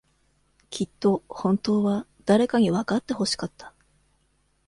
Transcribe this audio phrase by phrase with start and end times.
[0.71, 3.71] きっと、本当は、誰かにわかってほしかった。